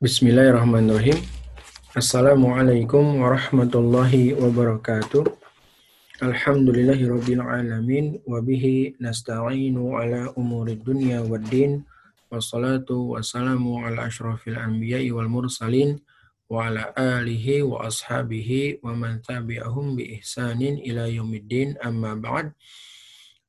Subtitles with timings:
[0.00, 1.20] Bismillahirrahmanirrahim.
[1.92, 5.28] Assalamualaikum warahmatullahi wabarakatuh.
[6.24, 11.84] Alhamdulillahi rabbil alamin wa bihi nasta'inu ala umuri dunya wad din
[12.32, 16.00] wassalatu wassalamu ala asyrafil anbiya'i wal mursalin
[16.48, 22.56] wa ala alihi wa ashabihi wa man tabi'ahum bi ihsanin ila yaumiddin amma ba'd.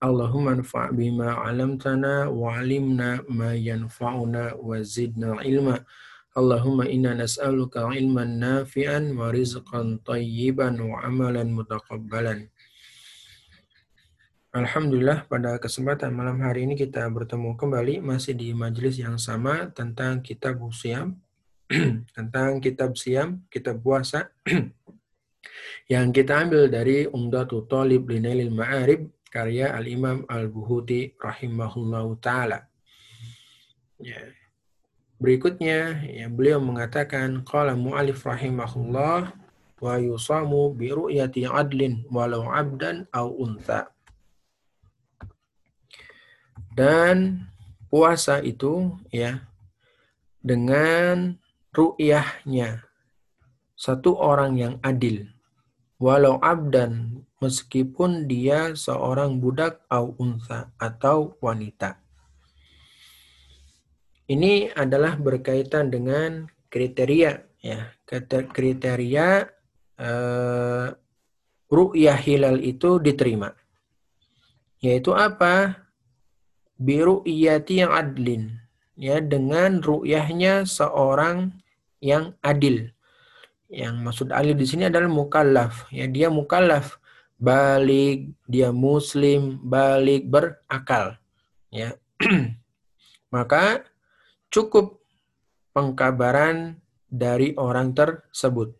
[0.03, 5.79] Allahumma anfa' bima 'allamtana wa 'allimna ma yanfa'una wa zidna ilma.
[6.31, 12.47] Allahumma inna nas'aluka ilman nafi'an wa rizqan tayyiban wa amalan mutaqabbalan.
[14.55, 20.23] Alhamdulillah pada kesempatan malam hari ini kita bertemu kembali masih di majelis yang sama tentang
[20.23, 21.19] kitab siam
[22.15, 24.31] tentang kitab siam, kitab puasa
[25.91, 32.71] yang kita ambil dari Umdatul Talib Linailil Ma'arib karya Al-Imam Al-Buhuti rahimahullahu taala.
[33.99, 34.31] Ya,
[35.21, 39.37] Berikutnya, ya, beliau mengatakan, Qala mu'alif rahimahullah,
[39.81, 43.93] wa yusamu bi ru'yati adlin walau abdan au untha.
[46.73, 47.45] Dan
[47.91, 49.45] puasa itu ya
[50.41, 51.37] dengan
[51.75, 52.81] ru'yahnya
[53.77, 55.29] satu orang yang adil
[56.01, 62.00] walau abdan meskipun dia seorang budak au unsa atau wanita.
[64.29, 67.79] Ini adalah berkaitan dengan kriteria ya.
[68.51, 69.47] Kriteria
[70.01, 70.87] uh,
[71.71, 73.55] ru'yah hilal itu diterima.
[74.81, 75.77] Yaitu apa?
[76.75, 78.57] Biru iyati yang adlin.
[78.97, 81.55] Ya, dengan ru'yahnya seorang
[82.03, 82.91] yang adil.
[83.71, 85.87] Yang maksud adil di sini adalah mukallaf.
[85.93, 86.99] Ya, dia mukallaf,
[87.39, 91.15] balik, dia muslim, balik berakal.
[91.71, 91.95] Ya.
[93.33, 93.85] Maka
[94.51, 94.99] cukup
[95.71, 98.75] pengkabaran dari orang tersebut.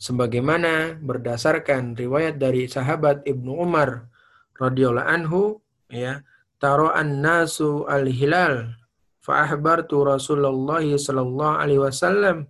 [0.00, 4.10] Sebagaimana berdasarkan riwayat dari sahabat Ibnu Umar
[4.56, 5.42] radhiyallahu anhu
[5.92, 6.24] ya
[6.60, 8.76] taro an-nasu al-hilal
[9.20, 12.48] fa ahbartu Rasulullah sallallahu alaihi wasallam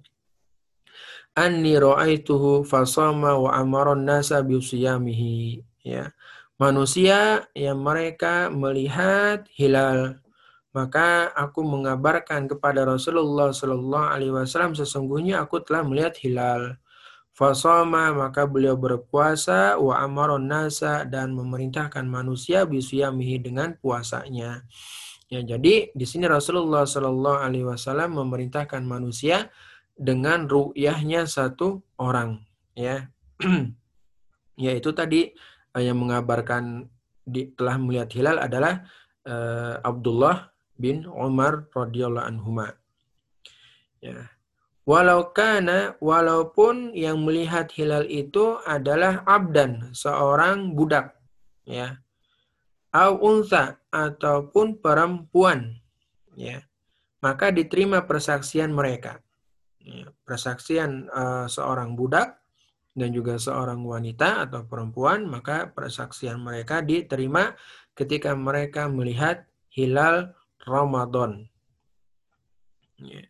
[1.34, 4.58] anni ra'aituhu fasama wa amara an-nasa bi
[5.82, 6.10] ya
[6.54, 10.22] manusia yang mereka melihat hilal
[10.70, 16.78] maka aku mengabarkan kepada Rasulullah Shallallahu Alaihi Wasallam sesungguhnya aku telah melihat hilal.
[17.34, 24.66] Fasoma maka beliau berpuasa wa amaron nasa dan memerintahkan manusia bisuyamihi dengan puasanya.
[25.30, 29.50] Ya, jadi di sini Rasulullah Shallallahu Alaihi Wasallam memerintahkan manusia
[29.94, 32.42] dengan ru'yahnya satu orang,
[32.74, 33.06] ya,
[34.64, 35.30] yaitu tadi
[35.76, 36.90] eh, yang mengabarkan
[37.22, 38.82] di, telah melihat hilal adalah
[39.22, 40.49] uh, Abdullah
[40.80, 42.72] bin Umar radhiyallahu anhuma.
[44.00, 44.32] Ya.
[44.88, 51.14] Walau kana, walaupun yang melihat hilal itu adalah abdan, seorang budak.
[51.68, 52.00] Ya.
[52.90, 55.78] Au unsa, ataupun perempuan.
[56.34, 56.64] Ya.
[57.20, 59.20] Maka diterima persaksian mereka.
[59.84, 60.08] Ya.
[60.24, 62.40] Persaksian uh, seorang budak
[62.96, 67.54] dan juga seorang wanita atau perempuan, maka persaksian mereka diterima
[67.94, 70.34] ketika mereka melihat hilal
[70.64, 71.48] Ramadan.
[73.00, 73.24] Ya.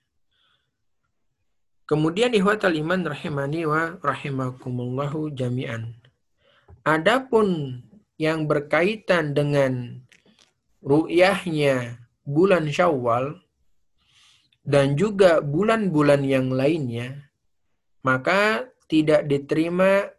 [1.86, 5.98] Kemudian ihwatal iman rahimani wa rahimakumullahu jami'an.
[6.86, 7.82] Adapun
[8.14, 9.98] yang berkaitan dengan
[10.86, 13.42] ru'yahnya bulan Syawal
[14.62, 17.26] dan juga bulan-bulan yang lainnya,
[18.06, 20.14] maka tidak diterima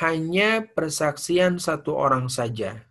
[0.00, 2.88] hanya persaksian satu orang saja.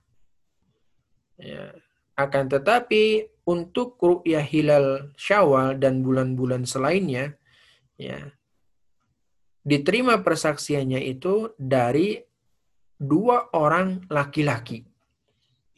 [1.42, 1.74] Ya.
[2.20, 7.40] Akan tetapi untuk ru'yah hilal Syawal dan bulan-bulan selainnya
[7.96, 8.28] ya
[9.64, 12.20] diterima persaksiannya itu dari
[13.00, 14.84] dua orang laki-laki.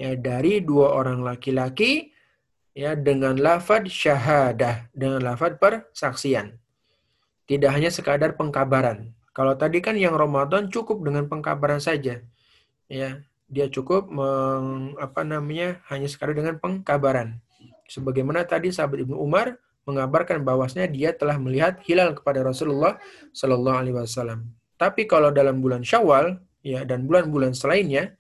[0.02, 2.10] Ya, dari dua orang laki-laki
[2.74, 6.58] ya dengan lafad syahadah, dengan lafad persaksian.
[7.46, 9.14] Tidak hanya sekadar pengkabaran.
[9.32, 12.24] Kalau tadi kan yang Ramadan cukup dengan pengkabaran saja.
[12.90, 13.22] Ya,
[13.52, 17.36] dia cukup meng, apa namanya hanya sekadar dengan pengkabaran.
[17.92, 22.96] Sebagaimana tadi sahabat Ibnu Umar mengabarkan bahwasanya dia telah melihat hilal kepada Rasulullah
[23.36, 24.48] Shallallahu Alaihi Wasallam.
[24.80, 28.16] Tapi kalau dalam bulan Syawal ya dan bulan-bulan selainnya,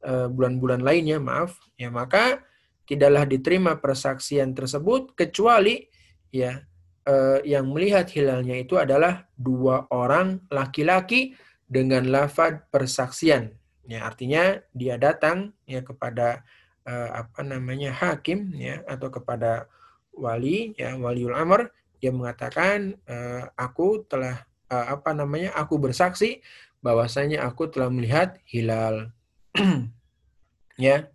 [0.00, 2.40] eh, bulan-bulan lainnya maaf, ya maka
[2.88, 5.84] tidaklah diterima persaksian tersebut kecuali
[6.32, 6.64] ya
[7.04, 11.36] eh, yang melihat hilalnya itu adalah dua orang laki-laki
[11.68, 16.46] dengan lafad persaksian Ya, artinya dia datang ya kepada
[16.86, 19.66] uh, apa namanya hakim ya atau kepada
[20.14, 21.70] wali ya waliul amr.
[21.98, 26.42] Dia mengatakan uh, aku telah uh, apa namanya aku bersaksi
[26.82, 29.10] bahwasanya aku telah melihat hilal.
[30.80, 31.12] Ya.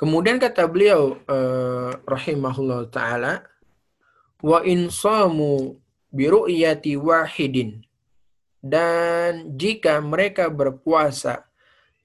[0.00, 3.44] Kemudian kata beliau uh, rahimahullah taala
[4.40, 5.80] wa insamu
[6.16, 7.84] bi ru'yati wahidin
[8.64, 11.44] dan jika mereka berpuasa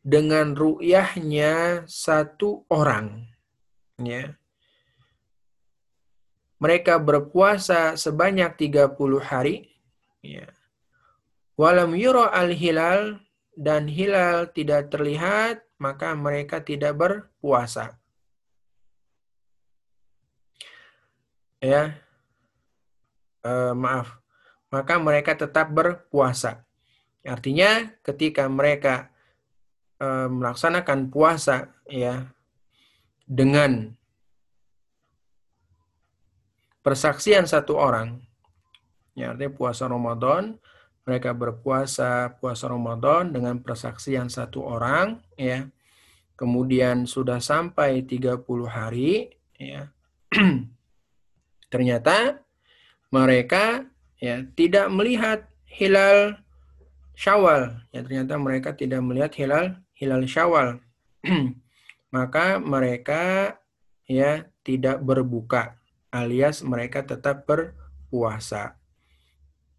[0.03, 3.23] dengan ru'yahnya satu orang
[4.03, 4.35] ya
[6.59, 9.71] mereka berpuasa sebanyak 30 hari
[10.19, 10.51] ya
[11.55, 13.23] walam yura al hilal
[13.55, 17.97] dan hilal tidak terlihat maka mereka tidak berpuasa.
[21.57, 21.97] Ya,
[23.41, 24.17] e, maaf,
[24.69, 26.65] maka mereka tetap berpuasa.
[27.21, 29.09] Artinya, ketika mereka
[30.01, 32.29] e, melaksanakan puasa, ya,
[33.25, 33.93] dengan
[36.81, 38.21] persaksian satu orang,
[39.13, 40.57] ya artinya puasa Ramadan,
[41.05, 45.65] mereka berpuasa puasa Ramadan dengan persaksian satu orang ya.
[46.37, 49.93] Kemudian sudah sampai 30 hari ya.
[51.73, 52.41] Ternyata
[53.11, 53.85] mereka
[54.17, 56.39] ya tidak melihat hilal
[57.13, 57.85] Syawal.
[57.93, 60.81] Ya ternyata mereka tidak melihat hilal hilal Syawal.
[62.15, 63.55] Maka mereka
[64.09, 65.77] ya tidak berbuka
[66.11, 68.75] alias mereka tetap berpuasa.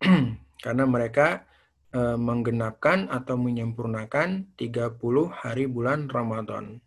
[0.65, 1.45] karena mereka
[1.91, 4.99] e, menggenapkan atau menyempurnakan 30
[5.31, 6.79] hari bulan Ramadan.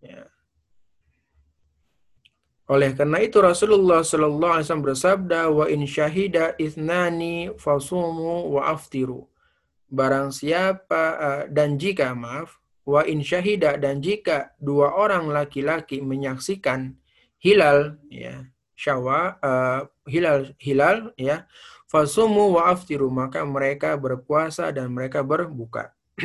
[0.00, 0.26] Ya.
[2.72, 9.28] Oleh karena itu Rasulullah Shallallahu Alaihi Wasallam bersabda, wa in syahida ithnani fasumu wa aftiru.
[9.92, 12.56] Barang siapa uh, dan jika maaf,
[12.88, 16.96] wa in syahida dan jika dua orang laki-laki menyaksikan
[17.36, 21.44] hilal ya syawal uh, hilal hilal ya
[21.92, 25.92] Fasumu wa aftiru, maka mereka berpuasa dan mereka berbuka.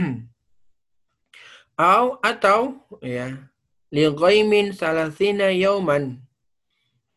[1.76, 3.36] Au atau ya
[3.92, 4.08] li
[4.72, 6.24] salasina yauman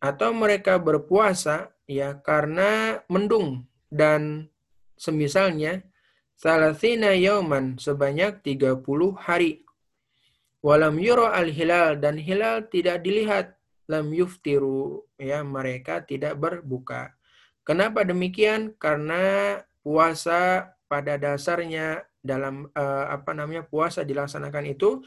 [0.00, 4.48] atau mereka berpuasa ya karena mendung dan
[4.96, 5.84] semisalnya
[6.40, 8.80] salasina yauman sebanyak 30
[9.20, 9.64] hari.
[10.60, 13.56] Walam yura al-hilal dan hilal tidak dilihat
[13.88, 17.16] lam yuftiru ya mereka tidak berbuka.
[17.64, 18.76] Kenapa demikian?
[18.76, 25.00] Karena puasa pada dasarnya dalam uh, apa namanya puasa dilaksanakan itu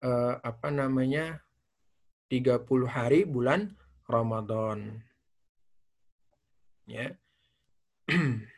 [0.00, 1.44] uh, apa namanya
[2.32, 3.76] 30 hari bulan
[4.08, 5.04] Ramadan.
[6.88, 7.20] Ya.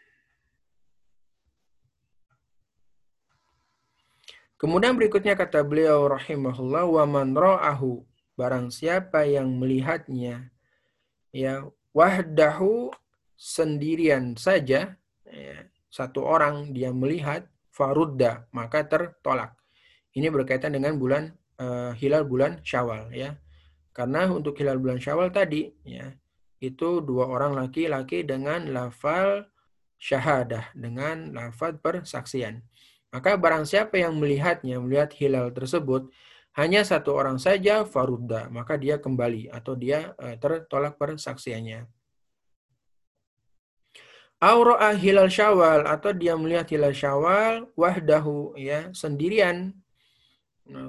[4.58, 8.07] Kemudian berikutnya kata beliau rahimahullah wa man ra'ahu
[8.38, 10.54] barang siapa yang melihatnya
[11.34, 12.94] ya wahdahu
[13.34, 14.94] sendirian saja
[15.26, 15.56] ya,
[15.90, 19.58] satu orang dia melihat farudda maka tertolak.
[20.14, 23.34] Ini berkaitan dengan bulan uh, hilal bulan Syawal ya.
[23.90, 26.14] Karena untuk hilal bulan Syawal tadi ya
[26.58, 29.46] itu dua orang laki-laki dengan lafal
[29.98, 32.62] syahadah, dengan lafal persaksian.
[33.10, 36.10] Maka barang siapa yang melihatnya, melihat hilal tersebut,
[36.58, 41.86] hanya satu orang saja farudda, maka dia kembali atau dia uh, tertolak persaksiannya.
[44.38, 49.74] Aura'ah hilal syawal atau dia melihat hilal syawal wahdahu ya sendirian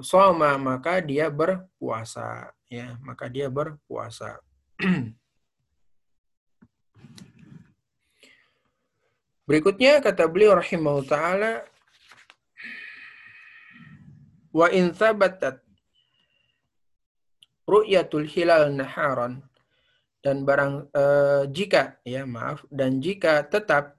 [0.06, 4.38] soma maka dia berpuasa ya maka dia berpuasa
[9.50, 11.66] Berikutnya kata beliau rahimahullah taala
[14.50, 15.62] wa in thabatat
[17.66, 19.42] ru'yatul hilal naharan
[20.20, 23.96] dan barang uh, jika ya maaf dan jika tetap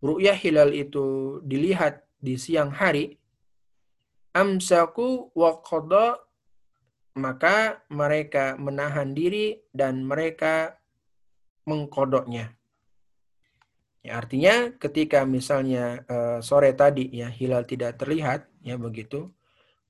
[0.00, 3.18] ru'yah hilal itu dilihat di siang hari
[4.32, 6.22] amsaku wa qada
[7.12, 10.80] maka mereka menahan diri dan mereka
[11.68, 12.56] mengkodoknya
[14.02, 19.30] Ya, artinya ketika misalnya uh, sore tadi ya hilal tidak terlihat ya begitu.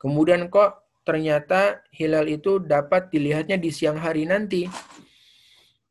[0.02, 4.66] Kemudian kok ternyata hilal itu dapat dilihatnya di siang hari nanti.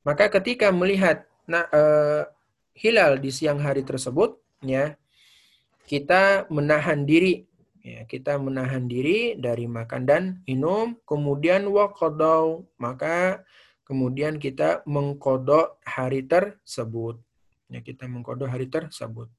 [0.03, 2.27] Maka ketika melihat nah, uh,
[2.75, 4.99] hilal di siang hari tersebut ya
[5.87, 7.47] kita menahan diri
[7.81, 13.41] ya kita menahan diri dari makan dan minum kemudian waqadau maka
[13.85, 17.21] kemudian kita mengkodok hari tersebut
[17.71, 19.31] Ya, kita mengkodok hari tersebut.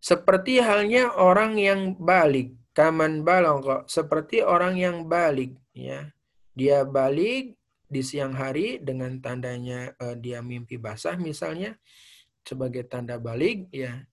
[0.00, 6.14] Seperti halnya orang yang balik, kaman balong kok, seperti orang yang balik, ya.
[6.54, 7.58] Dia balik
[7.90, 11.74] di siang hari dengan tandanya uh, dia mimpi basah misalnya
[12.46, 14.06] sebagai tanda balik, ya.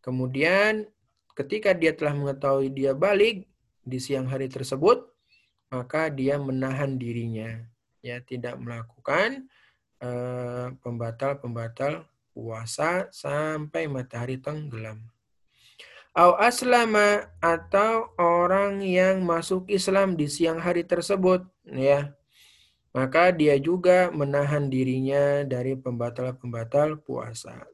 [0.00, 0.88] Kemudian
[1.36, 3.44] ketika dia telah mengetahui dia balik
[3.84, 5.04] di siang hari tersebut,
[5.68, 7.60] maka dia menahan dirinya,
[8.00, 9.44] ya, tidak melakukan
[9.96, 12.04] Eh, pembatal-pembatal
[12.36, 15.00] puasa sampai matahari tenggelam.
[16.16, 22.16] Au aslama atau orang yang masuk Islam di siang hari tersebut, ya.
[22.96, 27.68] Maka dia juga menahan dirinya dari pembatal-pembatal puasa.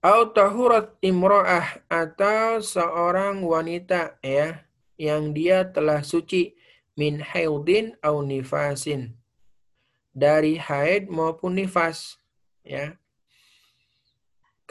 [0.00, 4.64] Au tahurat imro'ah atau seorang wanita ya
[4.96, 6.56] yang dia telah suci
[6.96, 9.12] min haudin au nifasin
[10.12, 12.20] dari haid maupun nifas
[12.64, 12.96] ya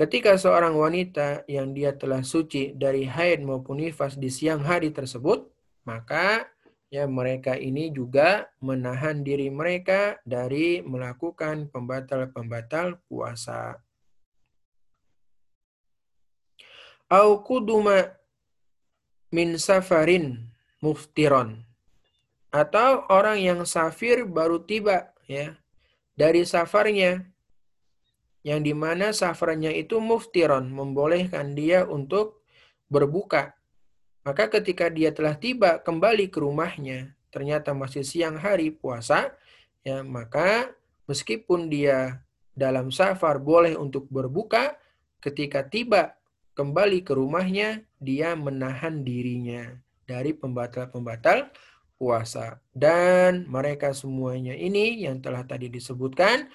[0.02, 5.46] ketika seorang wanita yang dia telah suci dari haid maupun nifas di siang hari tersebut
[5.86, 6.50] maka
[6.90, 13.80] ya mereka ini juga menahan diri mereka dari melakukan pembatal-pembatal puasa.
[17.08, 18.12] Au kuduma
[19.32, 20.50] min safarin
[20.84, 21.64] muftiron.
[22.52, 25.56] Atau orang yang safir baru tiba ya
[26.20, 27.24] dari safarnya
[28.42, 32.42] yang di mana safarnya itu muftiron membolehkan dia untuk
[32.90, 33.54] berbuka
[34.22, 39.34] maka ketika dia telah tiba kembali ke rumahnya ternyata masih siang hari puasa
[39.82, 40.74] ya maka
[41.10, 42.22] meskipun dia
[42.52, 44.78] dalam safar boleh untuk berbuka
[45.24, 46.18] ketika tiba
[46.54, 49.72] kembali ke rumahnya dia menahan dirinya
[50.04, 51.48] dari pembatal-pembatal
[51.96, 52.60] puasa.
[52.74, 56.50] Dan mereka semuanya ini yang telah tadi disebutkan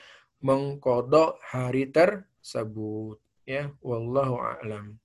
[0.47, 3.19] mengkodok hari tersebut.
[3.43, 5.03] Ya, wallahu a'lam.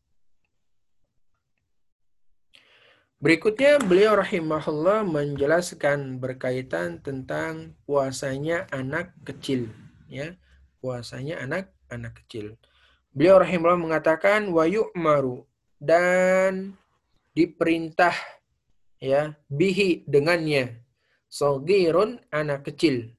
[3.22, 9.70] Berikutnya beliau rahimahullah menjelaskan berkaitan tentang puasanya anak kecil,
[10.10, 10.38] ya.
[10.82, 12.58] Puasanya anak anak kecil.
[13.14, 15.46] Beliau rahimahullah mengatakan wa yu'maru
[15.78, 16.74] dan
[17.38, 18.14] diperintah
[19.02, 20.82] ya bihi dengannya
[21.26, 23.10] sogirun anak kecil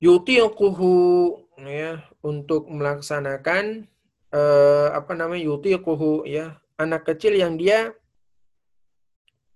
[0.00, 3.84] yutiquhu ya untuk melaksanakan
[4.32, 7.92] eh, apa namanya yutiquhu ya anak kecil yang dia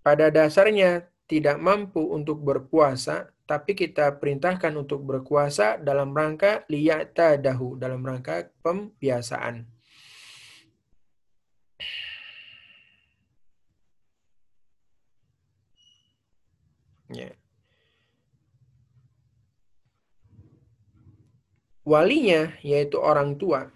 [0.05, 7.81] pada dasarnya tidak mampu untuk berpuasa tapi kita perintahkan untuk berpuasa dalam rangka liyata dahu
[7.81, 9.65] dalam rangka pembiasaan
[17.13, 17.44] Ya.
[21.85, 23.69] Walinya, yaitu orang tua,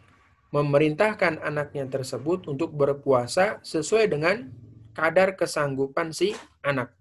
[0.48, 4.48] memerintahkan anaknya tersebut untuk berpuasa sesuai dengan
[4.96, 6.32] kadar kesanggupan si
[6.64, 6.96] anak.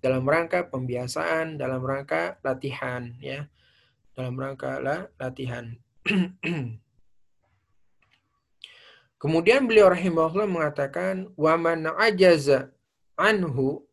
[0.00, 3.44] Dalam rangka pembiasaan, dalam rangka latihan, ya.
[4.16, 5.76] Dalam rangka lah, latihan.
[9.20, 12.72] Kemudian beliau rahimahullah mengatakan, "Waman ajaza
[13.20, 13.84] anhu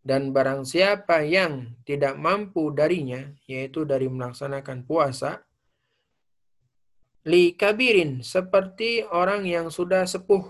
[0.00, 5.44] dan barang siapa yang tidak mampu darinya, yaitu dari melaksanakan puasa,
[7.22, 10.42] li kabirin, seperti orang yang sudah sepuh,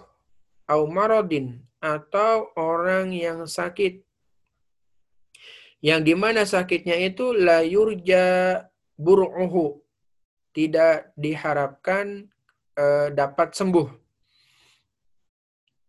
[0.68, 4.00] au marodin, atau orang yang sakit.
[5.82, 8.24] Yang di mana sakitnya itu la yurja
[8.94, 9.82] bur'uhu,
[10.54, 12.30] tidak diharapkan
[12.78, 13.88] e, dapat sembuh.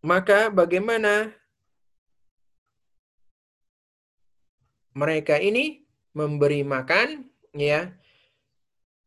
[0.03, 1.31] Maka bagaimana
[4.97, 7.23] mereka ini memberi makan
[7.53, 7.93] ya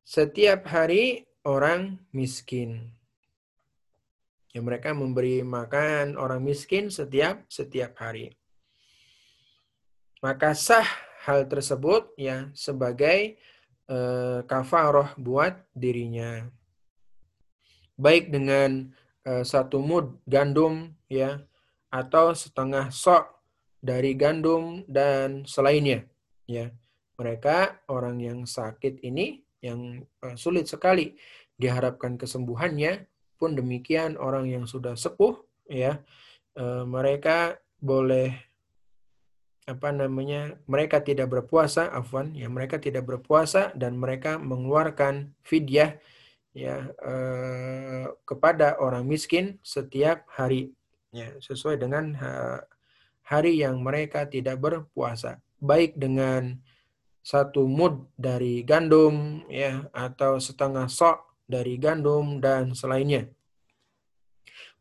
[0.07, 2.91] setiap hari orang miskin.
[4.51, 8.35] Ya, mereka memberi makan orang miskin setiap setiap hari.
[10.19, 10.89] Maka sah
[11.23, 13.39] hal tersebut ya sebagai
[13.87, 16.51] uh, kafaroh buat dirinya.
[17.95, 18.91] Baik dengan
[19.23, 21.47] uh, satu mud gandum ya
[21.95, 23.39] atau setengah sok
[23.79, 26.03] dari gandum dan selainnya
[26.51, 26.75] ya.
[27.17, 31.17] Mereka orang yang sakit ini yang uh, sulit sekali
[31.57, 33.09] diharapkan kesembuhannya.
[33.37, 35.37] Pun demikian orang yang sudah sepuh
[35.69, 36.01] ya
[36.57, 38.33] e, mereka boleh
[39.69, 46.01] apa namanya mereka tidak berpuasa afwan ya mereka tidak berpuasa dan mereka mengeluarkan fidyah
[46.57, 47.15] ya e,
[48.25, 50.73] kepada orang miskin setiap hari
[51.13, 52.17] ya sesuai dengan
[53.27, 55.43] hari yang mereka tidak berpuasa.
[55.59, 56.63] Baik dengan
[57.27, 63.27] satu mud dari gandum ya atau setengah sok dari gandum dan selainnya.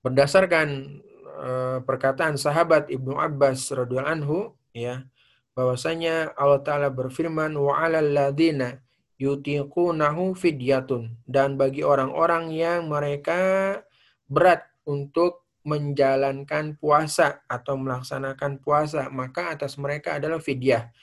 [0.05, 1.01] Berdasarkan
[1.41, 4.39] uh, perkataan sahabat Ibnu Abbas radhiyallahu anhu
[4.77, 5.09] ya
[5.57, 8.77] bahwasanya Allah taala berfirman wa 'alal ladzina
[9.17, 13.81] yutiqunahu fidyatun dan bagi orang-orang yang mereka
[14.29, 20.93] berat untuk menjalankan puasa atau melaksanakan puasa maka atas mereka adalah fidyah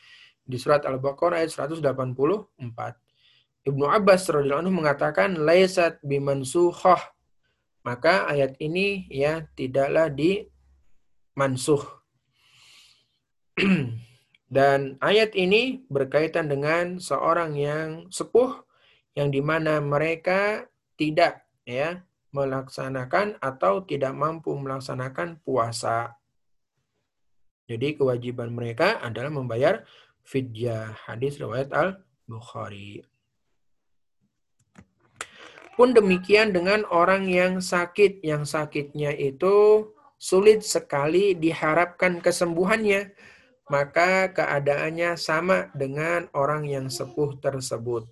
[0.43, 3.03] di surat Al-Baqarah ayat 184
[3.63, 6.99] Ibnu Abbas radhiyallahu anhu mengatakan laisat bimansukhah.
[7.87, 10.51] Maka ayat ini ya tidaklah di
[11.39, 11.83] mansuh.
[14.51, 18.67] Dan ayat ini berkaitan dengan seorang yang sepuh
[19.15, 20.67] yang di mana mereka
[20.99, 22.03] tidak ya
[22.35, 26.19] melaksanakan atau tidak mampu melaksanakan puasa.
[27.71, 29.87] Jadi kewajiban mereka adalah membayar
[30.26, 30.95] fidyah.
[31.06, 33.02] Hadis riwayat Al-Bukhari.
[35.73, 39.89] Pun demikian dengan orang yang sakit, yang sakitnya itu
[40.21, 43.11] sulit sekali diharapkan kesembuhannya,
[43.73, 48.04] maka keadaannya sama dengan orang yang sepuh tersebut.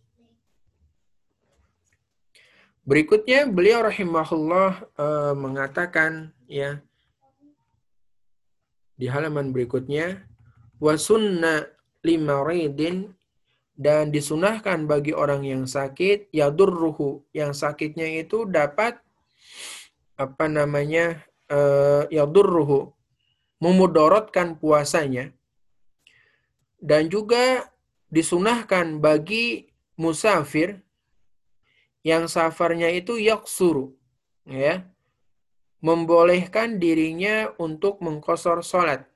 [2.80, 6.80] Berikutnya beliau rahimahullah e, mengatakan ya
[8.96, 10.24] di halaman berikutnya
[12.00, 13.14] wasunna limaridin
[13.76, 19.00] dan disunahkan bagi orang yang sakit yadurruhu yang sakitnya itu dapat
[20.20, 22.92] apa namanya uh, yadurruhu
[23.60, 25.32] memudorotkan puasanya.
[26.80, 27.68] Dan juga
[28.08, 29.68] disunahkan bagi
[30.00, 30.80] musafir
[32.00, 33.92] yang safarnya itu yaksuru
[34.48, 34.88] ya
[35.84, 39.09] membolehkan dirinya untuk mengkosor sholat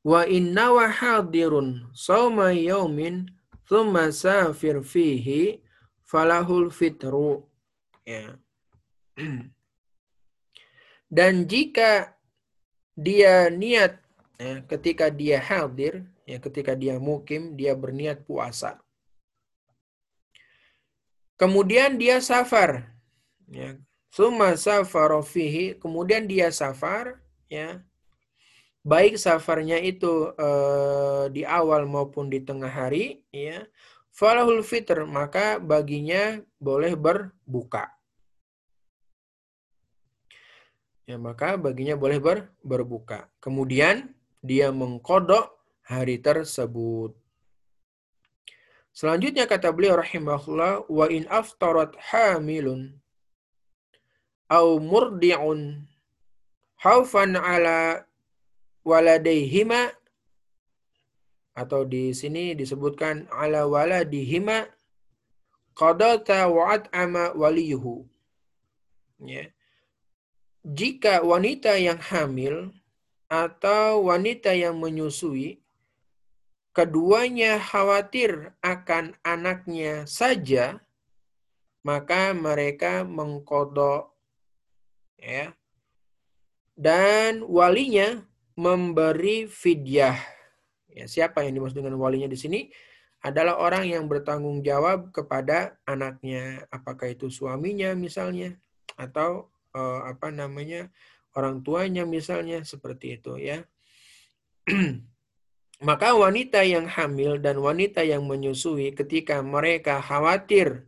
[0.00, 3.28] wa inna wa hadirun sawma yaumin
[3.68, 5.63] thumma safir fihi
[6.04, 7.42] falahul fitru.
[8.04, 8.36] Ya.
[11.16, 12.14] Dan jika
[12.94, 13.98] dia niat
[14.38, 18.78] ya, ketika dia hadir, ya ketika dia mukim, dia berniat puasa.
[21.34, 22.94] Kemudian dia safar.
[23.50, 23.74] Ya.
[24.14, 27.18] Suma safarofihi, kemudian dia safar,
[27.50, 27.82] ya.
[28.84, 33.66] Baik safarnya itu eh, di awal maupun di tengah hari, ya
[34.14, 37.90] falahul fitr, maka baginya boleh berbuka.
[41.04, 43.28] ya maka baginya boleh ber, berbuka.
[43.40, 45.52] Kemudian dia mengkodok
[45.84, 47.12] hari tersebut.
[48.94, 52.94] Selanjutnya kata beliau rahimahullah wa in aftarat hamilun
[54.46, 55.82] au murdi'un
[56.78, 58.06] haufan ala
[58.86, 59.90] waladaihima
[61.54, 64.66] atau di sini disebutkan ala waladihima
[65.78, 68.02] qadata wa'at ama waliyuhu.
[69.22, 69.54] Ya.
[70.66, 72.74] Jika wanita yang hamil
[73.30, 75.62] atau wanita yang menyusui
[76.74, 80.82] keduanya khawatir akan anaknya saja,
[81.86, 84.10] maka mereka mengkodok
[85.22, 85.54] ya.
[86.74, 88.26] Dan walinya
[88.58, 90.33] memberi fidyah.
[90.94, 92.70] Ya, siapa yang dimaksud dengan walinya di sini?
[93.24, 98.54] Adalah orang yang bertanggung jawab kepada anaknya, apakah itu suaminya misalnya
[98.94, 100.86] atau eh, apa namanya
[101.34, 103.66] orang tuanya misalnya seperti itu ya.
[105.88, 110.86] Maka wanita yang hamil dan wanita yang menyusui ketika mereka khawatir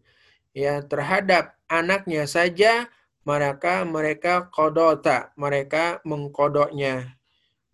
[0.55, 2.87] ya terhadap anaknya saja,
[3.27, 7.16] maka mereka kodota, mereka mengkodoknya.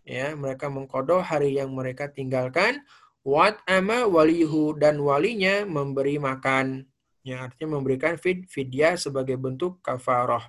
[0.03, 2.83] Ya, mereka mengkodok hari yang mereka tinggalkan.
[3.23, 6.87] Wat ama walihu dan walinya memberi makan.
[7.23, 10.43] Ya, artinya memberikan fid, fidya sebagai bentuk kafaroh.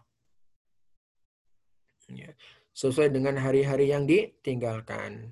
[2.11, 2.35] Ya,
[2.75, 5.31] sesuai dengan hari-hari yang ditinggalkan.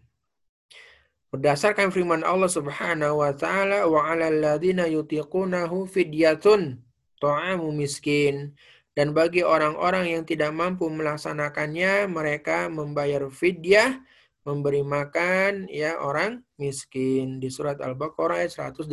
[1.35, 6.79] Berdasarkan firman Allah Subhanahu wa taala wa 'alal ladzina yutiqunahu fidyatun
[7.19, 8.53] ta'amu miskin
[8.93, 14.05] dan bagi orang-orang yang tidak mampu melaksanakannya mereka membayar fidyah
[14.43, 18.91] memberi makan ya orang miskin di surat Al-Baqarah ayat 184.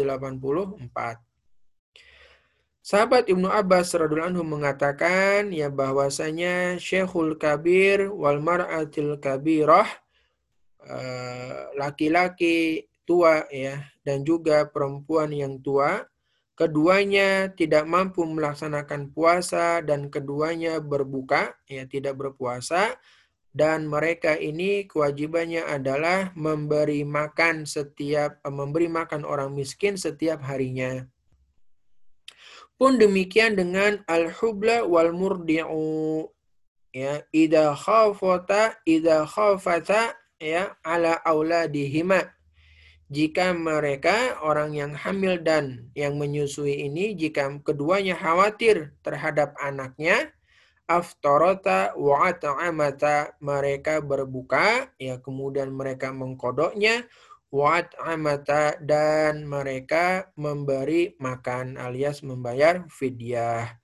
[2.80, 9.86] Sahabat Ibnu Abbas radhiyallahu anhu mengatakan ya bahwasanya Syekhul Kabir wal mar'atil kabirah
[10.80, 16.08] Eh, laki-laki tua ya dan juga perempuan yang tua
[16.56, 22.96] keduanya tidak mampu melaksanakan puasa dan keduanya berbuka ya tidak berpuasa
[23.50, 31.06] dan mereka ini kewajibannya adalah memberi makan setiap eh, memberi makan orang miskin setiap harinya.
[32.80, 36.24] Pun demikian dengan al-hubla wal murdi'u
[36.96, 37.20] ya.
[37.36, 42.24] Idza khafata idza khafata ya ala auladihima
[43.10, 50.30] jika mereka orang yang hamil dan yang menyusui ini jika keduanya khawatir terhadap anaknya
[50.90, 53.38] aftarata wa at'amata.
[53.38, 57.06] Mereka berbuka ya kemudian mereka mengkodoknya.
[57.54, 63.78] Wa at'amata dan mereka memberi makan alias membayar fidyah.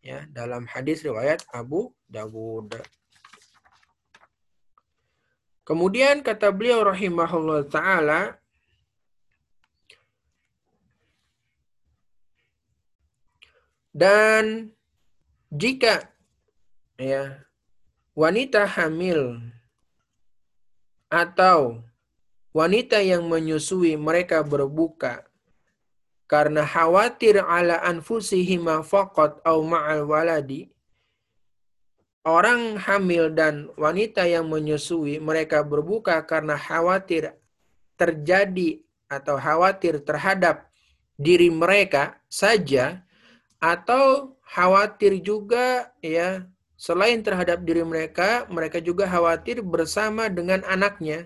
[0.00, 2.80] Ya dalam hadis riwayat Abu Dawud.
[5.66, 8.38] Kemudian kata beliau rahimahullah taala
[13.90, 14.70] dan
[15.50, 16.15] jika
[16.98, 17.44] ya.
[18.16, 19.40] Wanita hamil
[21.12, 21.84] atau
[22.56, 25.28] wanita yang menyusui mereka berbuka
[26.26, 30.72] karena khawatir ala anfusihima faqat au ma'al waladi
[32.26, 37.36] orang hamil dan wanita yang menyusui mereka berbuka karena khawatir
[37.94, 40.66] terjadi atau khawatir terhadap
[41.14, 43.06] diri mereka saja
[43.62, 46.42] atau khawatir juga ya
[46.76, 51.24] selain terhadap diri mereka mereka juga khawatir bersama dengan anaknya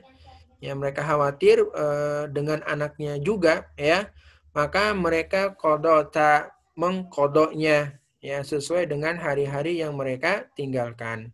[0.62, 4.10] ya mereka khawatir uh, dengan anaknya juga ya
[4.50, 11.32] maka mereka kodota mengkodoknya ya sesuai dengan hari-hari yang mereka tinggalkan.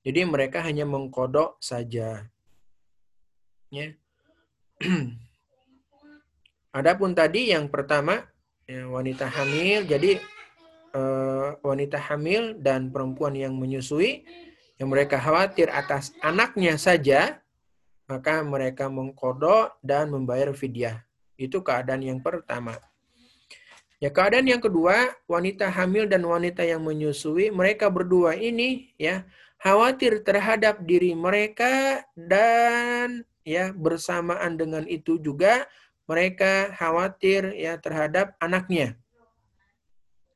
[0.00, 2.28] Jadi mereka hanya mengkodok saja.
[3.68, 3.92] Ya.
[6.78, 8.24] Adapun tadi yang pertama
[8.64, 10.22] ya, wanita hamil, jadi
[10.94, 14.26] eh, wanita hamil dan perempuan yang menyusui
[14.80, 17.36] yang mereka khawatir atas anaknya saja,
[18.08, 21.04] maka mereka mengkodok dan membayar fidyah.
[21.36, 22.80] Itu keadaan yang pertama.
[24.00, 29.28] Ya keadaan yang kedua, wanita hamil dan wanita yang menyusui, mereka berdua ini ya
[29.60, 35.68] khawatir terhadap diri mereka dan ya bersamaan dengan itu juga
[36.08, 38.96] mereka khawatir ya terhadap anaknya.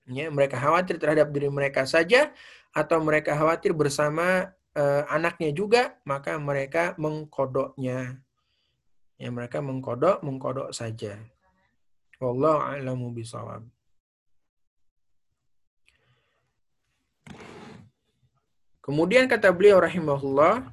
[0.04, 2.28] Ya, mereka khawatir terhadap diri mereka saja
[2.76, 8.20] atau mereka khawatir bersama uh, anaknya juga, maka mereka mengkodoknya.
[9.16, 11.16] Ya, mereka mengkodok, mengkodok saja.
[12.20, 13.64] Wallahu a'lamu bisawab.
[18.84, 20.68] Kemudian kata beliau rahimahullah,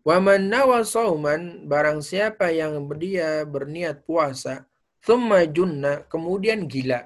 [0.00, 4.64] Wa man nawa sauman barang siapa yang dia berniat puasa,
[5.04, 7.04] thumma junna kemudian gila.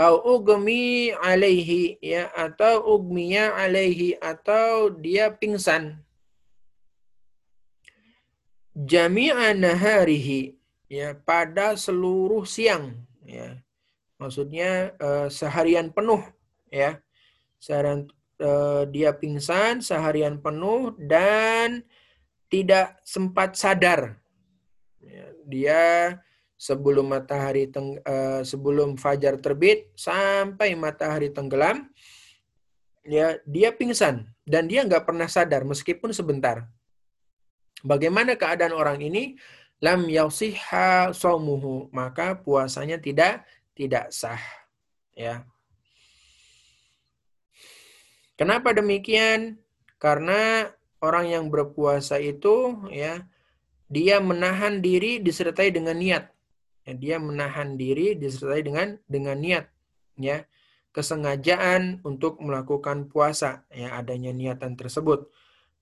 [0.00, 6.00] Au ugmi alaihi ya atau ugmiya alaihi atau dia pingsan.
[8.72, 10.56] Jami'a naharihi
[10.88, 12.96] ya pada seluruh siang
[13.28, 13.60] ya.
[14.16, 16.24] Maksudnya uh, seharian penuh
[16.72, 16.96] ya.
[17.60, 18.08] Seharian
[18.40, 21.84] uh, dia pingsan seharian penuh dan
[22.48, 24.16] tidak sempat sadar.
[24.96, 25.82] Ya, dia
[26.60, 31.88] sebelum matahari teng, uh, sebelum fajar terbit sampai matahari tenggelam,
[33.00, 36.68] ya dia pingsan dan dia nggak pernah sadar meskipun sebentar.
[37.80, 39.40] Bagaimana keadaan orang ini?
[39.80, 44.44] Lam yausihha saumuhu, maka puasanya tidak tidak sah.
[45.16, 45.48] Ya.
[48.36, 49.56] Kenapa demikian?
[49.96, 50.68] Karena
[51.00, 53.24] orang yang berpuasa itu ya
[53.88, 56.28] dia menahan diri disertai dengan niat.
[56.88, 59.68] Ya, dia menahan diri disertai dengan dengan niat
[60.16, 60.48] ya
[60.90, 65.30] kesengajaan untuk melakukan puasa ya adanya niatan tersebut.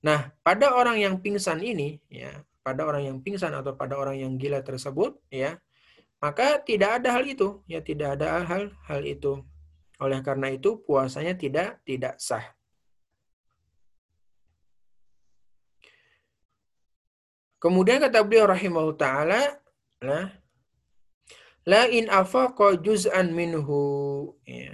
[0.05, 4.37] Nah, pada orang yang pingsan ini ya, pada orang yang pingsan atau pada orang yang
[4.37, 5.59] gila tersebut ya,
[6.21, 9.43] maka tidak ada hal itu, ya tidak ada hal hal itu.
[9.99, 12.45] Oleh karena itu puasanya tidak tidak sah.
[17.59, 19.43] Kemudian kata beliau rahimahullah taala,
[19.99, 20.31] nah,
[21.69, 24.73] la in afaqa juz'an minhu ya.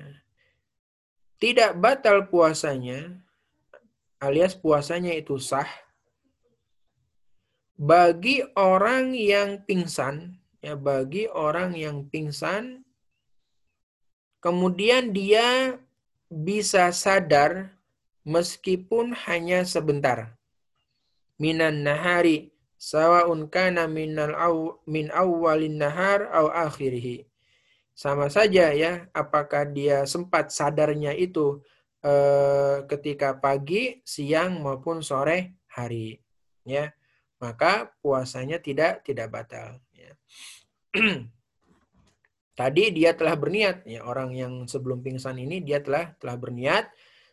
[1.43, 3.19] Tidak batal puasanya
[4.23, 5.69] alias puasanya itu sah
[7.75, 12.85] bagi orang yang pingsan ya bagi orang yang pingsan
[14.45, 15.81] Kemudian dia
[16.29, 17.73] bisa sadar
[18.29, 20.37] meskipun hanya sebentar.
[21.41, 22.53] Minan nahari
[22.85, 27.25] sawaun kana minal aw, min awwalin nahar au akhirih.
[27.97, 31.65] Sama saja ya, apakah dia sempat sadarnya itu
[32.05, 36.21] eh, ketika pagi, siang maupun sore hari,
[36.69, 36.93] ya.
[37.41, 40.13] Maka puasanya tidak tidak batal, ya.
[42.59, 46.87] Tadi dia telah berniat, ya orang yang sebelum pingsan ini dia telah telah berniat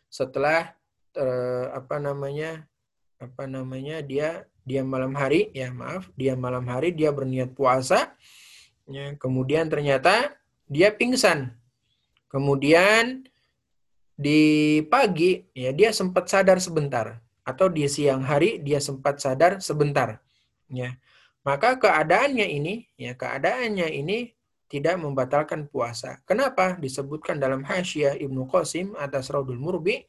[0.08, 0.74] setelah
[1.14, 2.66] eh, apa namanya
[3.22, 8.14] apa namanya dia dia malam hari ya maaf dia malam hari dia berniat puasa
[8.86, 10.34] ya, kemudian ternyata
[10.70, 11.54] dia pingsan
[12.30, 13.26] kemudian
[14.14, 20.22] di pagi ya dia sempat sadar sebentar atau di siang hari dia sempat sadar sebentar
[20.70, 20.94] ya
[21.42, 24.30] maka keadaannya ini ya keadaannya ini
[24.72, 26.24] tidak membatalkan puasa.
[26.24, 26.80] Kenapa?
[26.80, 30.08] Disebutkan dalam Hasyiah Ibnu Qasim atas Raudul Murbi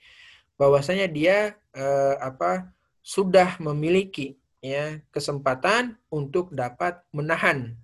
[0.56, 2.72] bahwasanya dia eh, apa
[3.04, 7.76] sudah memiliki ya kesempatan untuk dapat menahan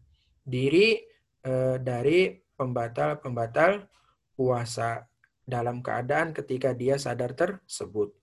[0.47, 1.03] diri
[1.43, 3.83] eh, dari pembatal-pembatal
[4.39, 5.03] puasa
[5.43, 8.15] dalam keadaan ketika dia sadar tersebut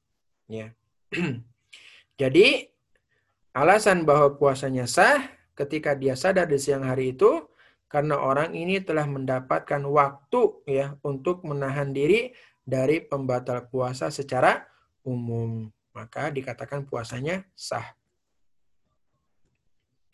[0.48, 0.72] ya.
[2.20, 2.64] Jadi
[3.52, 5.20] alasan bahwa puasanya sah
[5.52, 7.44] ketika dia sadar di siang hari itu
[7.92, 12.32] karena orang ini telah mendapatkan waktu ya untuk menahan diri
[12.64, 14.64] dari pembatal puasa secara
[15.04, 15.68] umum.
[15.92, 17.96] Maka dikatakan puasanya sah.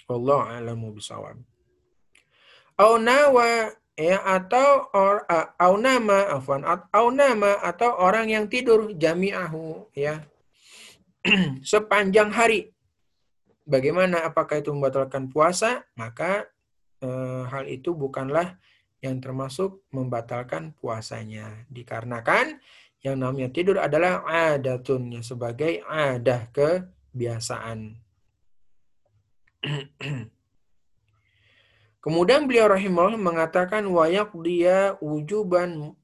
[0.09, 1.39] Allah alamu bisawab.
[2.81, 8.97] Au nawa ya atau or, uh, au nama afwan au nama atau orang yang tidur
[8.97, 10.25] jami'ahu ya
[11.63, 12.73] sepanjang hari.
[13.63, 15.87] Bagaimana apakah itu membatalkan puasa?
[15.95, 16.51] Maka
[17.03, 18.63] Eh, hal itu bukanlah
[19.03, 21.67] yang termasuk membatalkan puasanya.
[21.67, 22.63] Dikarenakan
[23.03, 27.99] yang namanya tidur adalah adatun sebagai adah kebiasaan.
[32.05, 35.95] Kemudian beliau rahimahullah mengatakan wayak dia wujuban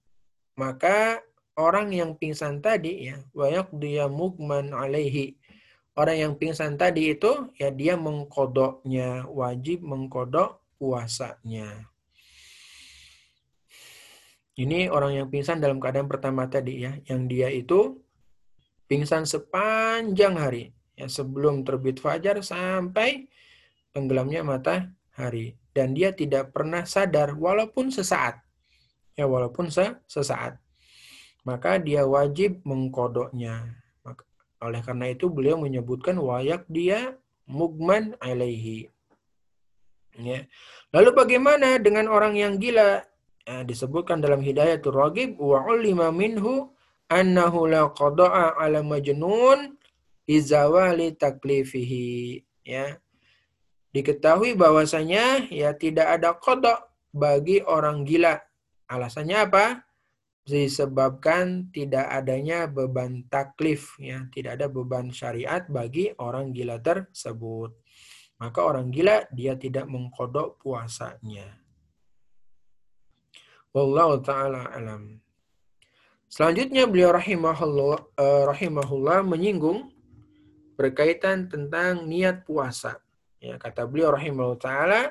[0.55, 1.23] maka
[1.59, 5.35] orang yang pingsan tadi ya wayak dia mugman alaihi
[5.99, 11.91] orang yang pingsan tadi itu ya dia mengkodoknya wajib mengkodok puasanya.
[14.59, 17.99] Ini orang yang pingsan dalam keadaan pertama tadi ya, yang dia itu
[18.91, 23.31] pingsan sepanjang hari, ya sebelum terbit fajar sampai
[23.93, 28.43] tenggelamnya matahari dan dia tidak pernah sadar walaupun sesaat.
[29.15, 29.71] Ya walaupun
[30.07, 30.59] sesaat.
[31.43, 33.79] Maka dia wajib mengkodoknya.
[34.59, 37.15] Oleh karena itu beliau menyebutkan wayak dia
[37.47, 38.91] mugman alaihi.
[40.19, 40.51] Ya.
[40.91, 43.07] Lalu bagaimana dengan orang yang gila?
[43.47, 46.75] Ya, disebutkan dalam Hidayatul Ragib wa ulima minhu
[47.09, 49.79] annahu la qada'a ala majnun
[50.29, 53.01] izawali taklifihi ya
[53.99, 56.79] diketahui bahwasanya ya tidak ada kodok
[57.11, 58.39] bagi orang gila.
[58.87, 59.83] Alasannya apa?
[60.47, 64.31] Disebabkan tidak adanya beban taklif ya.
[64.31, 67.75] Tidak ada beban syariat bagi orang gila tersebut.
[68.39, 71.59] Maka orang gila dia tidak mengkodok puasanya.
[73.75, 75.19] Wallahu taala alam.
[76.29, 79.91] Selanjutnya beliau rahimahullah, uh, rahimahullah menyinggung
[80.79, 83.01] berkaitan tentang niat puasa.
[83.39, 85.03] Ya, kata beliau rahimahullah taala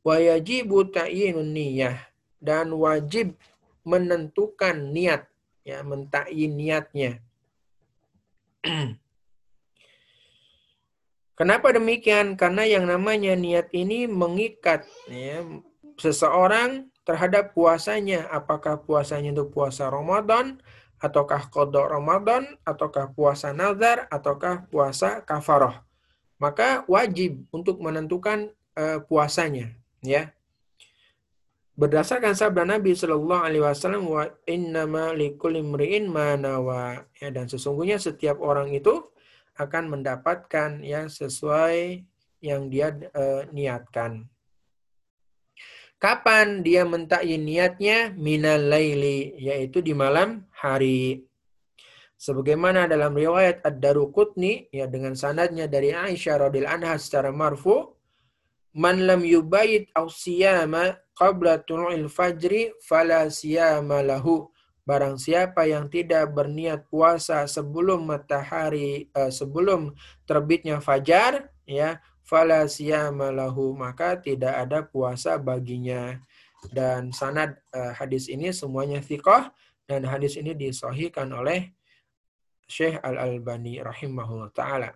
[0.00, 2.00] wa yajibu ta'yinun niyah
[2.40, 3.36] dan wajib
[3.84, 5.28] menentukan niat
[5.66, 7.20] ya mentakyin niatnya.
[11.38, 12.40] Kenapa demikian?
[12.40, 15.44] Karena yang namanya niat ini mengikat ya,
[16.00, 18.24] seseorang terhadap puasanya.
[18.32, 20.64] Apakah puasanya itu puasa Ramadan,
[20.96, 25.85] ataukah kodok Ramadan, ataukah puasa nazar, ataukah puasa kafaroh.
[26.36, 29.72] Maka wajib untuk menentukan uh, puasanya.
[30.04, 30.36] ya
[31.76, 37.04] Berdasarkan sabda Nabi Shallallahu Alaihi Wasallam, wa innama likulli imri'in manawa.
[37.20, 39.12] Ya, dan sesungguhnya setiap orang itu
[39.60, 42.00] akan mendapatkan yang sesuai
[42.40, 44.24] yang dia uh, niatkan.
[46.00, 48.12] Kapan dia mentakyin niatnya?
[48.16, 51.28] Minal laili, yaitu di malam hari.
[52.16, 57.96] Sebagaimana dalam riwayat Ad-Daruqutni, ya dengan sanadnya dari Aisyah radhiyallahu anha secara marfu,
[58.76, 64.52] Man lam yubayit aw siyama qabla tulu'il fajri fala siyama lahu.
[64.84, 69.96] Barang siapa yang tidak berniat puasa sebelum matahari uh, sebelum
[70.28, 72.66] terbitnya fajar ya fala
[73.34, 76.22] lahu maka tidak ada puasa baginya
[76.70, 79.50] dan sanad uh, hadis ini semuanya thiqah
[79.90, 81.75] dan hadis ini disahihkan oleh
[82.66, 84.90] Syekh Al-Albani rahimahullah taala.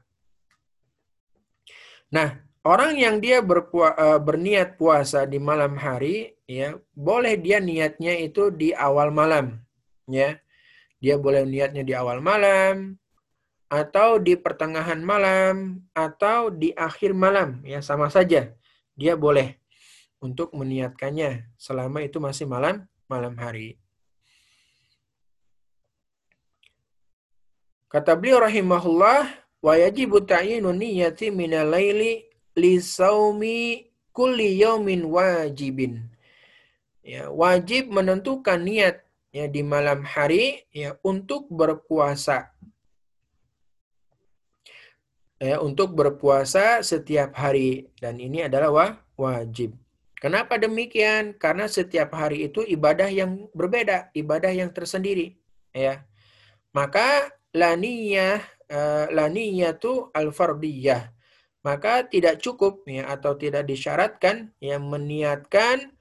[2.11, 8.19] Nah, orang yang dia berpua, uh, berniat puasa di malam hari ya, boleh dia niatnya
[8.19, 9.63] itu di awal malam
[10.11, 10.39] ya.
[11.01, 13.01] Dia boleh niatnya di awal malam,
[13.71, 18.51] atau di pertengahan malam atau di akhir malam ya sama saja
[18.99, 19.63] dia boleh
[20.19, 23.79] untuk meniatkannya selama itu masih malam malam hari.
[27.91, 29.27] Kata beliau rahimahullah
[29.67, 32.23] wa yajibu ta'yinu niyyati minal laili
[32.55, 36.07] li saumi kulli yaumin wajibin.
[37.03, 39.03] Ya, wajib menentukan niat
[39.35, 42.55] ya di malam hari ya untuk berpuasa
[45.41, 49.75] ya, untuk berpuasa setiap hari dan ini adalah wa, wajib.
[50.21, 51.33] Kenapa demikian?
[51.41, 55.41] Karena setiap hari itu ibadah yang berbeda, ibadah yang tersendiri,
[55.73, 56.05] ya.
[56.77, 61.11] Maka laniyah uh, laniyatu al-fardiyah.
[61.61, 65.93] Maka tidak cukup ya atau tidak disyaratkan yang meniatkan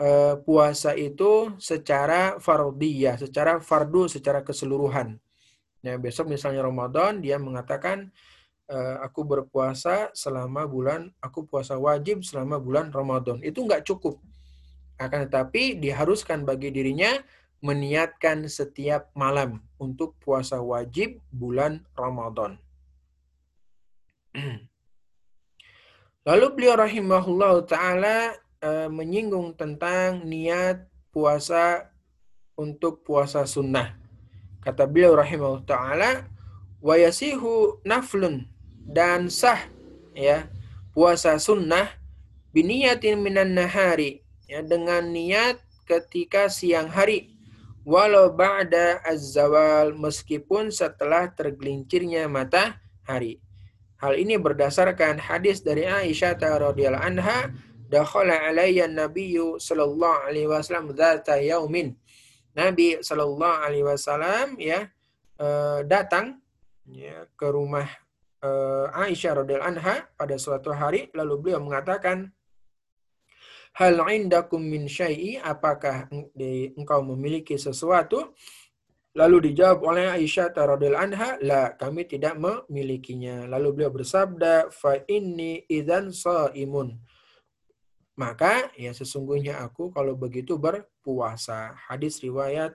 [0.00, 5.20] uh, puasa itu secara fardiyah, secara fardu, secara keseluruhan.
[5.82, 8.08] Ya, besok misalnya Ramadan dia mengatakan
[8.72, 13.42] uh, aku berpuasa selama bulan, aku puasa wajib selama bulan Ramadan.
[13.44, 14.16] Itu nggak cukup.
[14.96, 17.18] Akan tetapi diharuskan bagi dirinya
[17.62, 22.58] meniatkan setiap malam untuk puasa wajib bulan Ramadan.
[26.28, 31.90] Lalu beliau rahimahullah ta'ala uh, menyinggung tentang niat puasa
[32.58, 33.94] untuk puasa sunnah.
[34.62, 36.10] Kata beliau rahimahullah ta'ala,
[36.82, 38.50] wa yasihu naflun
[38.82, 39.70] dan sah
[40.18, 40.50] ya
[40.90, 41.86] puasa sunnah
[42.50, 47.31] biniyatin minan nahari ya dengan niat ketika siang hari
[47.82, 53.42] walau ba'da az-zawal meskipun setelah tergelincirnya matahari.
[54.02, 57.54] Hal ini berdasarkan hadis dari Aisyah radhiyallahu anha,
[57.86, 61.94] dakhala alayya nabiyyu sallallahu alaihi wasallam dzata yaumin.
[62.52, 64.90] Nabi sallallahu alaihi wasallam ya
[65.38, 66.42] eh, datang
[66.88, 67.86] ya ke rumah
[68.42, 72.34] uh, Aisyah radhiyallahu anha pada suatu hari lalu beliau mengatakan
[73.72, 76.08] Hal indakum min syai'i apakah
[76.76, 78.36] engkau memiliki sesuatu?
[79.12, 83.44] Lalu dijawab oleh Aisyah radhiyallahu anha, la kami tidak memilikinya.
[83.44, 86.12] Lalu beliau bersabda, fa inni idzan
[86.56, 86.96] imun
[88.16, 91.76] Maka ya sesungguhnya aku kalau begitu berpuasa.
[91.88, 92.72] Hadis riwayat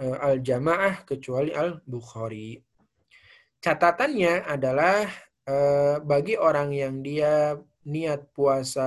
[0.00, 2.60] uh, Al-Jamaah kecuali Al-Bukhari.
[3.58, 5.02] Catatannya adalah
[5.42, 7.58] eh, bagi orang yang dia
[7.90, 8.86] niat puasa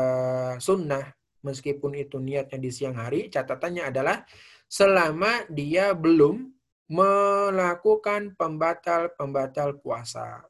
[0.63, 1.11] sunnah,
[1.41, 4.25] meskipun itu niatnya di siang hari, catatannya adalah
[4.65, 6.49] selama dia belum
[6.91, 10.45] melakukan pembatal-pembatal puasa.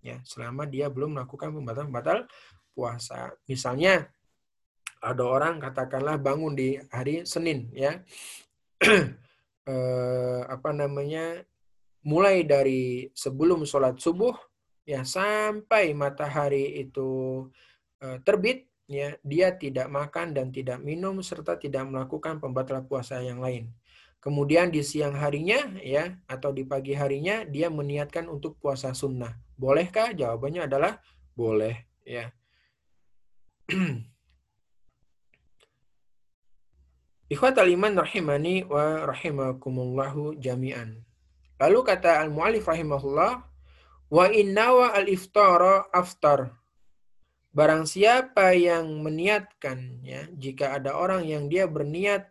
[0.00, 2.30] Ya, selama dia belum melakukan pembatal-pembatal
[2.76, 3.34] puasa.
[3.50, 4.06] Misalnya
[5.02, 8.02] ada orang katakanlah bangun di hari Senin ya.
[9.70, 11.42] eh, apa namanya?
[12.06, 14.30] mulai dari sebelum sholat subuh
[14.86, 17.42] ya sampai matahari itu
[17.98, 23.42] uh, terbit ya dia tidak makan dan tidak minum serta tidak melakukan pembatal puasa yang
[23.42, 23.70] lain.
[24.18, 29.38] Kemudian di siang harinya ya atau di pagi harinya dia meniatkan untuk puasa sunnah.
[29.54, 30.10] Bolehkah?
[30.16, 30.98] Jawabannya adalah
[31.38, 32.32] boleh ya.
[37.26, 41.02] Ikhwatal iman rahimani wa rahimakumullahu jami'an.
[41.58, 43.42] Lalu kata al-mu'alif rahimahullah,
[44.06, 46.54] Wa innawa al-iftara aftar.
[47.56, 52.28] Barang siapa yang meniatkan, ya, jika ada orang yang dia berniat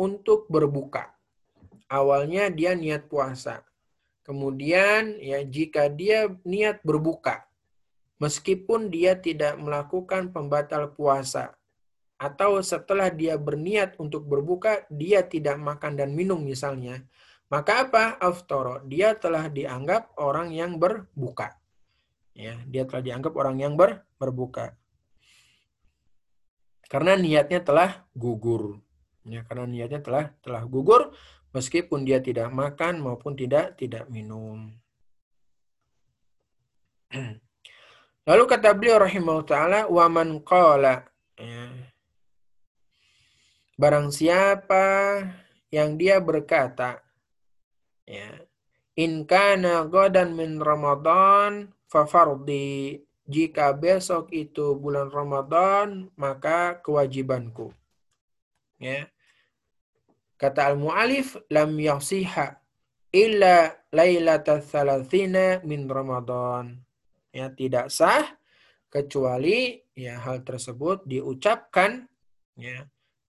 [0.00, 1.12] untuk berbuka.
[1.92, 3.60] Awalnya dia niat puasa.
[4.24, 7.44] Kemudian, ya, jika dia niat berbuka,
[8.24, 11.52] meskipun dia tidak melakukan pembatal puasa,
[12.16, 17.04] atau setelah dia berniat untuk berbuka, dia tidak makan dan minum misalnya,
[17.52, 18.16] maka apa?
[18.16, 18.80] Aftoro.
[18.88, 21.57] Dia telah dianggap orang yang berbuka.
[22.38, 24.78] Ya, dia telah dianggap orang yang ber, berbuka.
[26.86, 28.78] Karena niatnya telah gugur.
[29.26, 31.10] Ya, karena niatnya telah telah gugur
[31.50, 34.70] meskipun dia tidak makan maupun tidak tidak minum.
[38.28, 41.04] Lalu kata beliau rahimahullah taala wa man qala
[41.36, 41.68] ya.
[43.74, 45.20] Barang siapa
[45.74, 47.02] yang dia berkata
[48.08, 48.40] Ya.
[48.96, 53.02] In kana godan min Ramadan fafardi.
[53.28, 57.76] Jika besok itu bulan Ramadan, maka kewajibanku.
[58.80, 59.12] Ya.
[60.40, 62.56] Kata al-mu'alif, lam yasiha
[63.12, 66.80] illa lailata thalathina min Ramadan.
[67.34, 68.38] Ya, tidak sah
[68.88, 72.08] kecuali ya hal tersebut diucapkan
[72.56, 72.88] ya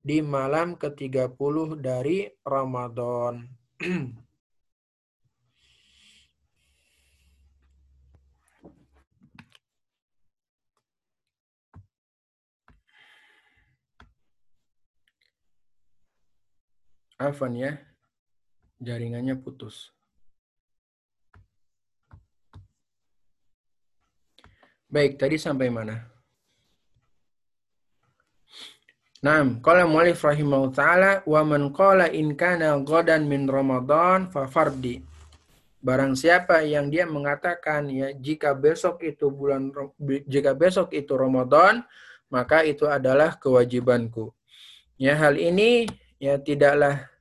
[0.04, 3.47] di malam ke-30 dari Ramadan.
[17.24, 17.80] Afan ya,
[18.84, 19.96] jaringannya putus.
[24.92, 26.14] Baik, tadi sampai mana?
[29.24, 35.00] Naam, qala mu'alif rahimahullah ta'ala wa man qala in kana ghadan min Ramadan fa fardi.
[35.80, 39.72] Barang siapa yang dia mengatakan ya jika besok itu bulan
[40.28, 41.88] jika besok itu Ramadan,
[42.28, 44.36] maka itu adalah kewajibanku.
[45.00, 45.88] Ya hal ini
[46.20, 47.12] ya tidaklah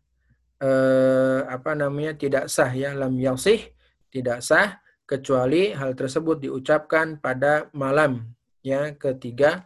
[0.62, 3.74] eh, apa namanya tidak sah ya lam yasih
[4.14, 8.32] tidak sah kecuali hal tersebut diucapkan pada malam
[8.62, 9.58] ya ke-30.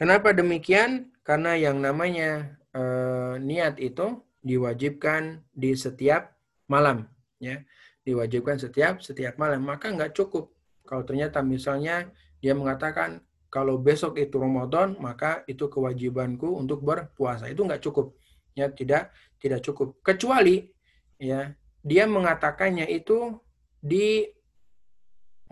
[0.00, 1.12] Kenapa demikian?
[1.22, 6.34] Karena yang namanya eh, niat itu diwajibkan di setiap
[6.66, 7.06] malam
[7.38, 7.62] ya
[8.02, 10.50] diwajibkan setiap setiap malam maka nggak cukup
[10.82, 12.10] kalau ternyata misalnya
[12.42, 13.22] dia mengatakan
[13.52, 17.52] kalau besok itu Ramadan, maka itu kewajibanku untuk berpuasa.
[17.52, 18.16] Itu nggak cukup.
[18.56, 20.00] Ya, tidak tidak cukup.
[20.00, 20.72] Kecuali
[21.20, 21.52] ya,
[21.84, 23.36] dia mengatakannya itu
[23.76, 24.24] di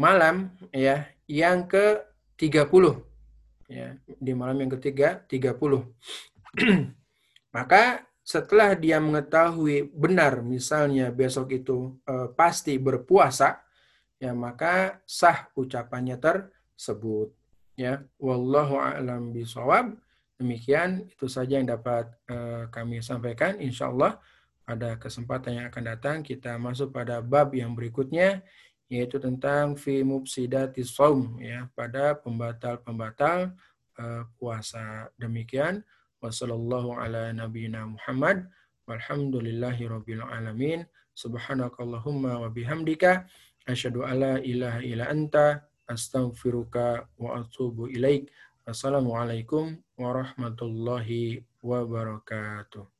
[0.00, 3.04] malam ya yang ke-30.
[3.68, 5.84] Ya, di malam yang ketiga 30.
[7.56, 13.60] maka setelah dia mengetahui benar misalnya besok itu eh, pasti berpuasa,
[14.16, 17.39] ya maka sah ucapannya tersebut.
[17.80, 19.96] Ya, wallahu a'lam bisawab.
[20.36, 23.56] Demikian itu saja yang dapat uh, kami sampaikan.
[23.56, 24.20] Insya Allah
[24.68, 28.44] pada kesempatan yang akan datang kita masuk pada bab yang berikutnya
[28.92, 33.56] yaitu tentang fi mufsidati saum ya pada pembatal-pembatal
[33.96, 35.08] uh, puasa.
[35.16, 35.80] Demikian
[36.20, 38.44] wasallallahu ala nabiyina Muhammad
[38.84, 40.84] walhamdulillahi rabbil alamin
[41.16, 43.24] subhanakallahumma wa bihamdika
[43.64, 48.30] asyhadu alla ilaha illa anta astaghfiruka wa atubu ilaik.
[48.62, 52.99] Assalamualaikum warahmatullahi wabarakatuh.